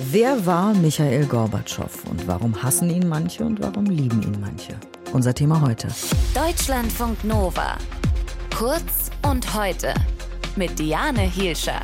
[0.00, 4.74] Wer war Michael Gorbatschow und warum hassen ihn manche und warum lieben ihn manche?
[5.12, 5.88] Unser Thema heute.
[6.34, 7.76] Deutschlandfunk Nova.
[8.56, 9.92] Kurz und heute.
[10.54, 11.80] Mit Diane Hielscher.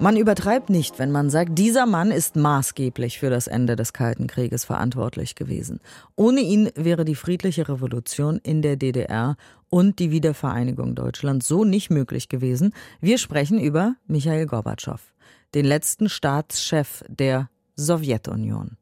[0.00, 4.28] Man übertreibt nicht, wenn man sagt, dieser Mann ist maßgeblich für das Ende des Kalten
[4.28, 5.80] Krieges verantwortlich gewesen.
[6.16, 9.36] Ohne ihn wäre die friedliche Revolution in der DDR
[9.68, 12.72] und die Wiedervereinigung Deutschlands so nicht möglich gewesen.
[13.02, 15.00] Wir sprechen über Michael Gorbatschow
[15.54, 18.78] den letzten Staatschef der Sowjetunion.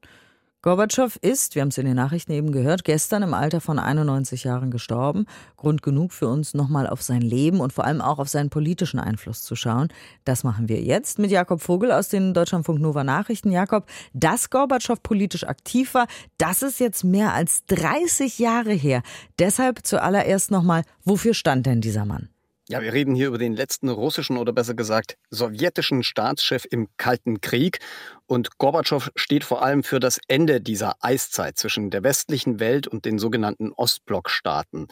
[0.61, 4.43] Gorbatschow ist, wir haben es in den Nachrichten eben gehört, gestern im Alter von 91
[4.43, 5.27] Jahren gestorben.
[5.57, 8.99] Grund genug für uns, nochmal auf sein Leben und vor allem auch auf seinen politischen
[8.99, 9.87] Einfluss zu schauen.
[10.25, 13.53] Das machen wir jetzt mit Jakob Vogel aus den Deutschlandfunk Nova Nachrichten.
[13.53, 16.09] Jakob, dass Gorbatschow politisch aktiv war,
[16.39, 19.03] das ist jetzt mehr als 30 Jahre her.
[19.39, 22.31] Deshalb zuallererst nochmal, wofür stand denn dieser Mann?
[22.71, 27.41] Ja, wir reden hier über den letzten russischen oder besser gesagt sowjetischen Staatschef im Kalten
[27.41, 27.79] Krieg.
[28.27, 33.07] Und Gorbatschow steht vor allem für das Ende dieser Eiszeit zwischen der westlichen Welt und
[33.07, 34.89] den sogenannten Ostblockstaaten.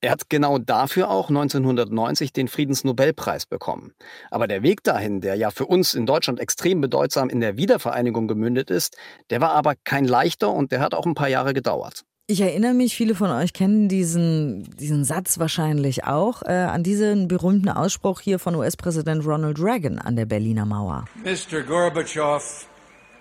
[0.00, 3.92] Er hat genau dafür auch 1990 den Friedensnobelpreis bekommen.
[4.30, 8.26] Aber der Weg dahin, der ja für uns in Deutschland extrem bedeutsam in der Wiedervereinigung
[8.26, 8.96] gemündet ist,
[9.28, 12.06] der war aber kein leichter und der hat auch ein paar Jahre gedauert.
[12.30, 17.26] Ich erinnere mich, viele von euch kennen diesen, diesen Satz wahrscheinlich auch, äh, an diesen
[17.26, 21.06] berühmten Ausspruch hier von US-Präsident Ronald Reagan an der Berliner Mauer.
[21.24, 21.62] Mr.
[21.62, 22.66] Gorbachev,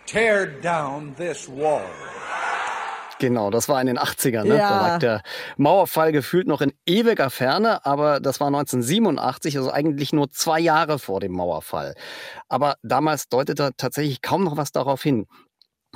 [0.06, 1.86] tear down this wall.
[3.20, 4.44] Genau, das war in den 80ern.
[4.44, 4.58] Ne?
[4.58, 4.70] Ja.
[4.70, 5.22] Da lag der
[5.56, 11.00] Mauerfall gefühlt noch in ewiger Ferne, aber das war 1987, also eigentlich nur zwei Jahre
[11.00, 11.96] vor dem Mauerfall.
[12.50, 15.28] Aber damals deutete tatsächlich kaum noch was darauf hin.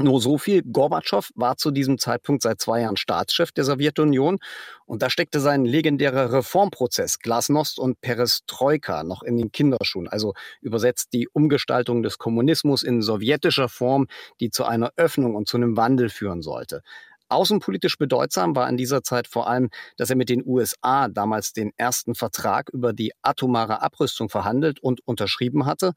[0.03, 4.39] Nur so viel, Gorbatschow war zu diesem Zeitpunkt seit zwei Jahren Staatschef der Sowjetunion
[4.85, 11.13] und da steckte sein legendärer Reformprozess Glasnost und Perestroika noch in den Kinderschuhen, also übersetzt
[11.13, 14.07] die Umgestaltung des Kommunismus in sowjetischer Form,
[14.39, 16.81] die zu einer Öffnung und zu einem Wandel führen sollte.
[17.29, 21.71] Außenpolitisch bedeutsam war in dieser Zeit vor allem, dass er mit den USA damals den
[21.77, 25.93] ersten Vertrag über die atomare Abrüstung verhandelt und unterschrieben hatte.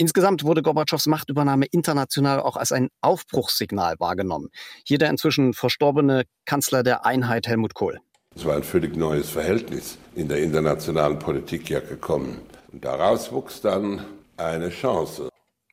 [0.00, 4.48] Insgesamt wurde Gorbatschows Machtübernahme international auch als ein Aufbruchssignal wahrgenommen.
[4.86, 7.98] Hier der inzwischen verstorbene Kanzler der Einheit Helmut Kohl.
[8.36, 12.40] Es war ein völlig neues Verhältnis in der internationalen Politik ja gekommen.
[12.70, 14.04] Und daraus wuchs dann
[14.36, 15.30] eine Chance.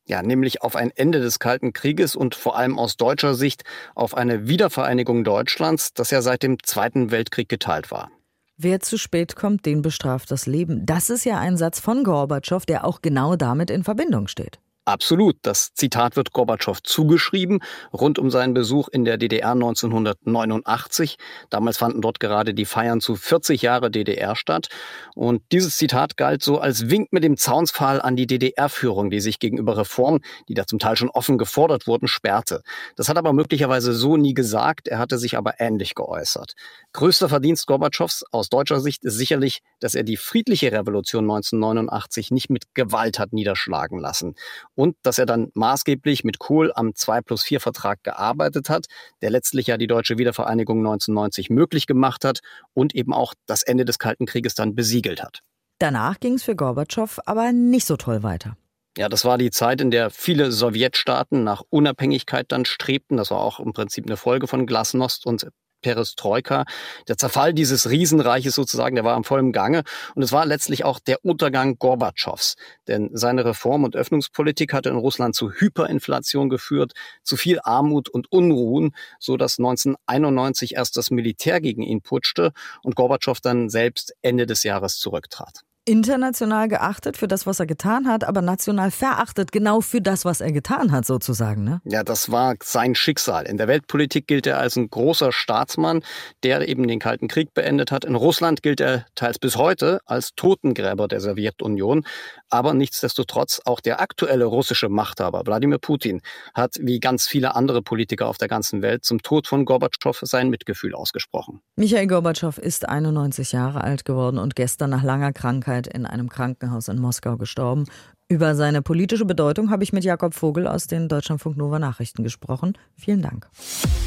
[0.07, 4.17] Ja, nämlich auf ein Ende des Kalten Krieges und vor allem aus deutscher Sicht auf
[4.17, 8.09] eine Wiedervereinigung Deutschlands, das ja seit dem Zweiten Weltkrieg geteilt war.
[8.57, 10.85] Wer zu spät kommt, den bestraft das Leben.
[10.85, 14.59] Das ist ja ein Satz von Gorbatschow, der auch genau damit in Verbindung steht.
[14.87, 15.37] Absolut.
[15.41, 21.17] Das Zitat wird Gorbatschow zugeschrieben, rund um seinen Besuch in der DDR 1989.
[21.49, 24.67] Damals fanden dort gerade die Feiern zu 40 Jahre DDR statt.
[25.15, 29.39] Und dieses Zitat galt so als Wink mit dem Zaunspfahl an die DDR-Führung, die sich
[29.39, 30.19] gegenüber Reformen,
[30.49, 32.61] die da zum Teil schon offen gefordert wurden, sperrte.
[32.95, 34.87] Das hat aber möglicherweise so nie gesagt.
[34.87, 36.53] Er hatte sich aber ähnlich geäußert.
[36.93, 42.51] Größter Verdienst Gorbatschows aus deutscher Sicht ist sicherlich, dass er die friedliche Revolution 1989 nicht
[42.51, 44.35] mit Gewalt hat niederschlagen lassen
[44.75, 48.85] und dass er dann maßgeblich mit Kohl am 2 plus 4 Vertrag gearbeitet hat,
[49.21, 52.41] der letztlich ja die deutsche Wiedervereinigung 1990 möglich gemacht hat
[52.73, 55.39] und eben auch das Ende des Kalten Krieges dann besiegelt hat.
[55.79, 58.55] Danach ging es für Gorbatschow aber nicht so toll weiter.
[58.97, 63.17] Ja, das war die Zeit, in der viele Sowjetstaaten nach Unabhängigkeit dann strebten.
[63.17, 65.47] Das war auch im Prinzip eine Folge von Glasnost und
[65.85, 66.65] Perestroika.
[67.07, 69.83] Der Zerfall dieses Riesenreiches sozusagen, der war am vollen Gange.
[70.15, 72.55] Und es war letztlich auch der Untergang Gorbatschows.
[72.87, 78.31] Denn seine Reform- und Öffnungspolitik hatte in Russland zu Hyperinflation geführt, zu viel Armut und
[78.31, 84.47] Unruhen, so dass 1991 erst das Militär gegen ihn putschte und Gorbatschow dann selbst Ende
[84.47, 89.81] des Jahres zurücktrat international geachtet für das, was er getan hat, aber national verachtet genau
[89.81, 91.63] für das, was er getan hat, sozusagen.
[91.63, 91.81] Ne?
[91.85, 93.45] Ja, das war sein Schicksal.
[93.45, 96.01] In der Weltpolitik gilt er als ein großer Staatsmann,
[96.43, 98.03] der eben den Kalten Krieg beendet hat.
[98.03, 102.03] In Russland gilt er teils bis heute als Totengräber der Sowjetunion.
[102.49, 106.21] Aber nichtsdestotrotz auch der aktuelle russische Machthaber, Wladimir Putin,
[106.53, 110.49] hat wie ganz viele andere Politiker auf der ganzen Welt zum Tod von Gorbatschow sein
[110.49, 111.61] Mitgefühl ausgesprochen.
[111.75, 116.29] Michael Gorbatschow ist 91 Jahre alt geworden und gestern nach langer Krankheit Krankheit in einem
[116.29, 117.85] Krankenhaus in Moskau gestorben.
[118.27, 122.73] Über seine politische Bedeutung habe ich mit Jakob Vogel aus den Deutschlandfunk Nova Nachrichten gesprochen.
[122.95, 123.47] Vielen Dank.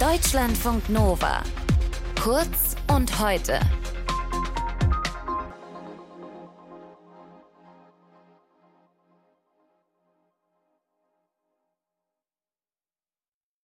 [0.00, 1.43] Deutschlandfunk Nova.
[2.20, 3.61] Kurz und heute.